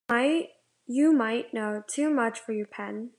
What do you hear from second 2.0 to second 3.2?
much for your pen.